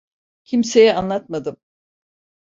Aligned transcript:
Kimseye 0.43 0.93
anlatmadım. 0.93 1.57